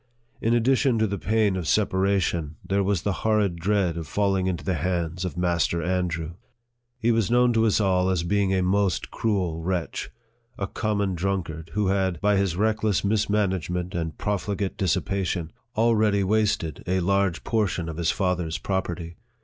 [0.41, 4.63] In addition to the pain of separation, there was the horrid dread of falling into
[4.63, 6.33] the hands of Master Andrew.
[6.97, 10.09] He was known to us all as being a most cruel wretch,
[10.57, 16.81] a common drunkard, who had, by his reckless mismanagement and profligate dissipa tion, already wasted
[16.87, 19.17] a large portion of his father's property.